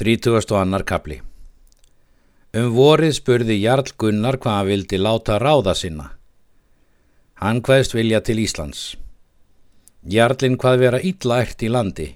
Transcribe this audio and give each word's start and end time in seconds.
30. 0.00 0.56
annar 0.56 0.80
kapli 0.88 1.18
Um 2.56 2.70
vorið 2.72 3.10
spurði 3.18 3.58
Jarl 3.60 3.90
Gunnar 4.00 4.38
hvað 4.40 4.56
hann 4.56 4.68
vildi 4.70 4.96
láta 4.96 5.36
ráða 5.36 5.74
sinna. 5.76 6.06
Hann 7.36 7.60
hvaðist 7.60 7.92
vilja 7.92 8.22
til 8.24 8.38
Íslands. 8.40 8.96
Jarlinn 10.08 10.56
hvað 10.56 10.80
vera 10.86 11.02
illa 11.04 11.42
ært 11.44 11.66
í 11.66 11.68
landi 11.68 12.08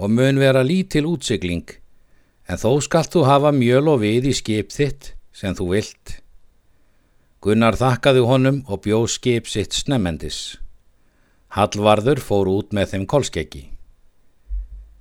og 0.00 0.08
mun 0.16 0.40
vera 0.40 0.64
lítil 0.64 1.04
útsigling, 1.04 1.68
en 2.48 2.56
þó 2.56 2.80
skalt 2.88 3.12
þú 3.12 3.28
hafa 3.28 3.52
mjöl 3.52 3.92
og 3.92 4.00
við 4.06 4.32
í 4.32 4.36
skip 4.40 4.72
þitt 4.72 5.12
sem 5.28 5.52
þú 5.52 5.70
vilt. 5.76 6.18
Gunnar 7.44 7.76
þakkaði 7.76 8.24
honum 8.24 8.62
og 8.72 8.86
bjó 8.88 9.04
skip 9.04 9.52
sitt 9.52 9.76
snemmendis. 9.76 10.56
Hallvarður 11.52 12.24
fór 12.24 12.48
út 12.56 12.72
með 12.72 12.94
þeim 12.94 13.10
kolskeggi. 13.12 13.68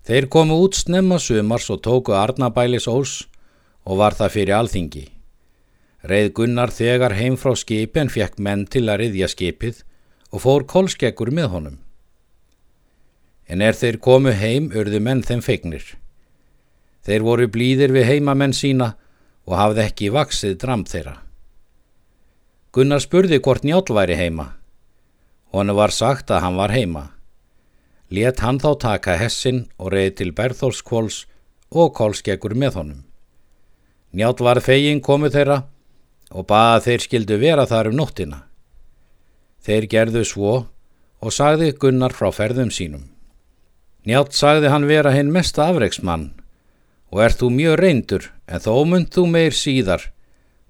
Þeir 0.08 0.30
komu 0.32 0.56
út 0.64 0.78
snemma 0.80 1.18
sumars 1.20 1.66
og 1.74 1.82
tóku 1.84 2.14
Arnabælis 2.16 2.86
ós 2.88 3.26
og 3.84 3.98
var 4.00 4.16
það 4.16 4.34
fyrir 4.38 4.56
alþingi. 4.56 5.04
Reið 6.08 6.30
Gunnar 6.38 6.72
þegar 6.72 7.18
heim 7.18 7.36
frá 7.36 7.52
skipi 7.60 8.00
en 8.00 8.12
fekk 8.14 8.38
menn 8.40 8.64
til 8.72 8.86
að 8.88 9.02
riðja 9.02 9.28
skipið 9.34 9.82
og 10.32 10.44
fór 10.46 10.64
kolskeggur 10.64 11.34
með 11.36 11.50
honum. 11.52 11.76
En 13.52 13.60
er 13.60 13.76
þeir 13.76 14.00
komu 14.00 14.32
heim 14.32 14.70
urðu 14.72 15.04
menn 15.04 15.26
þeim 15.28 15.44
feignir. 15.44 15.84
Þeir 17.04 17.28
voru 17.28 17.50
blíðir 17.52 17.92
við 17.92 18.08
heimamenn 18.08 18.56
sína 18.56 18.94
og 19.44 19.60
hafði 19.60 19.84
ekki 19.90 20.14
vaksið 20.16 20.56
dram 20.64 20.88
þeirra. 20.88 21.18
Gunnar 22.72 23.04
spurði 23.04 23.44
hvort 23.44 23.68
njál 23.68 23.84
væri 23.92 24.16
heima. 24.16 24.54
Honu 25.52 25.76
var 25.76 25.92
sagt 25.92 26.32
að 26.32 26.44
hann 26.48 26.56
var 26.56 26.72
heima. 26.72 27.10
Let 28.10 28.40
hann 28.40 28.60
þá 28.64 28.70
taka 28.80 29.18
hessin 29.20 29.66
og 29.76 29.92
reið 29.92 30.14
til 30.22 30.32
Berþórskvóls 30.36 31.26
og 31.76 31.92
kólskeggur 31.98 32.56
með 32.56 32.80
honum. 32.80 33.02
Njátt 34.16 34.40
var 34.40 34.62
fegin 34.64 35.02
komu 35.04 35.28
þeirra 35.34 35.66
og 36.32 36.48
baða 36.48 36.80
þeir 36.86 37.04
skildu 37.04 37.38
vera 37.42 37.66
þar 37.68 37.92
um 37.92 37.98
nóttina. 38.00 38.46
Þeir 39.60 39.88
gerðu 39.92 40.24
svo 40.24 40.54
og 41.20 41.34
sagði 41.36 41.74
Gunnar 41.76 42.16
frá 42.16 42.32
ferðum 42.32 42.72
sínum. 42.72 43.10
Njátt 44.08 44.32
sagði 44.38 44.72
hann 44.72 44.88
vera 44.88 45.12
hinn 45.12 45.34
mesta 45.36 45.68
afreiksmann 45.68 46.30
og 47.12 47.24
er 47.24 47.36
þú 47.36 47.52
mjög 47.52 47.76
reyndur 47.82 48.30
en 48.48 48.64
þó 48.64 48.74
mynd 48.88 49.12
þú 49.12 49.26
meir 49.34 49.56
síðar 49.56 50.08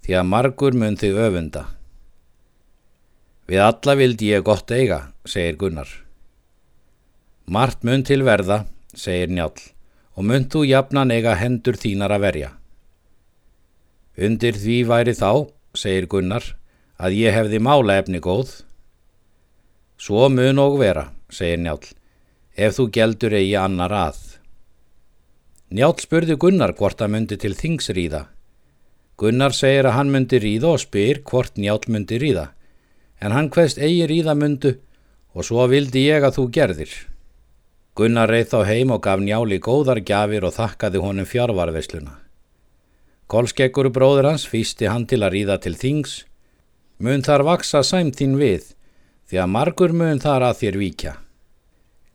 því 0.06 0.18
að 0.18 0.30
margur 0.34 0.74
mynd 0.74 1.04
þig 1.04 1.22
öfunda. 1.22 1.68
Við 3.48 3.64
alla 3.64 3.96
vildi 3.96 4.34
ég 4.34 4.44
gott 4.44 4.74
eiga, 4.74 5.14
segir 5.24 5.56
Gunnar. 5.62 6.07
Mart 7.48 7.86
mun 7.88 8.02
til 8.04 8.26
verða, 8.28 8.66
segir 8.92 9.30
Njál, 9.32 9.54
og 10.20 10.26
mun 10.28 10.50
þú 10.52 10.66
jafnan 10.68 11.14
eiga 11.16 11.38
hendur 11.40 11.78
þínar 11.80 12.12
að 12.12 12.26
verja. 12.26 12.50
Undir 14.20 14.60
því 14.60 14.76
væri 14.90 15.14
þá, 15.16 15.48
segir 15.72 16.10
Gunnar, 16.12 16.44
að 17.00 17.16
ég 17.16 17.38
hefði 17.38 17.64
mála 17.64 18.02
efni 18.02 18.20
góð. 18.20 18.52
Svo 19.96 20.28
mun 20.28 20.60
og 20.60 20.76
vera, 20.84 21.08
segir 21.32 21.64
Njál, 21.64 21.80
ef 22.60 22.76
þú 22.82 22.90
geldur 23.00 23.40
eigi 23.40 23.56
annar 23.64 23.96
að. 23.96 24.22
Njál 25.72 25.96
spurði 26.04 26.36
Gunnar 26.36 26.76
hvort 26.76 27.00
að 27.00 27.16
myndi 27.16 27.40
til 27.40 27.56
þings 27.56 27.94
ríða. 27.96 28.26
Gunnar 29.16 29.56
segir 29.56 29.88
að 29.88 30.02
hann 30.02 30.12
myndi 30.12 30.44
ríða 30.44 30.76
og 30.76 30.84
spyr 30.84 31.24
hvort 31.24 31.56
Njál 31.56 31.80
myndi 31.88 32.20
ríða, 32.20 32.50
en 33.24 33.32
hann 33.32 33.54
hveðst 33.56 33.80
eigi 33.80 34.04
ríða 34.12 34.36
myndu 34.36 34.82
og 35.32 35.48
svo 35.48 35.64
vildi 35.72 36.10
ég 36.12 36.28
að 36.28 36.42
þú 36.42 36.52
gerðir. 36.52 36.92
Gunnar 37.98 38.30
reið 38.30 38.52
þá 38.52 38.60
heim 38.68 38.92
og 38.94 39.02
gaf 39.02 39.22
njáli 39.26 39.58
góðar 39.58 40.04
gjafir 40.06 40.44
og 40.46 40.54
þakkaði 40.54 41.00
honum 41.02 41.26
fjárvarvesluna. 41.26 42.12
Kolskeggur 43.26 43.90
bróður 43.90 44.28
hans 44.30 44.46
fýsti 44.46 44.86
hann 44.86 45.08
til 45.10 45.24
að 45.26 45.34
ríða 45.34 45.56
til 45.64 45.74
þings, 45.76 46.20
mun 47.02 47.26
þar 47.26 47.44
vaksa 47.48 47.82
sæmtín 47.82 48.36
við, 48.38 48.76
því 49.26 49.42
að 49.42 49.50
margur 49.56 49.96
mun 49.98 50.22
þar 50.22 50.46
að 50.52 50.62
þér 50.62 50.78
víkja. 50.84 51.16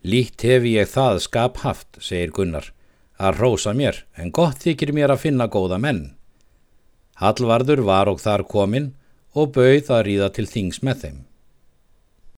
Lít 0.06 0.47
hefi 0.47 0.76
ég 0.76 0.88
það 0.93 1.19
skap 1.26 1.59
haft, 1.66 1.99
segir 1.99 2.31
Gunnar, 2.31 2.70
að 3.19 3.43
rósa 3.43 3.75
mér, 3.75 4.04
en 4.14 4.31
gott 4.31 4.62
þykir 4.62 4.94
mér 4.94 5.16
að 5.16 5.25
finna 5.26 5.50
góða 5.50 5.82
menn. 5.82 6.04
Hallvarður 7.19 7.82
var 7.91 8.10
og 8.10 8.22
þar 8.22 8.47
kominn 8.47 8.93
og 9.34 9.50
bauð 9.59 9.91
að 9.91 10.06
ríða 10.06 10.31
til 10.31 10.47
þings 10.47 10.78
með 10.87 11.04
þeim. 11.04 11.20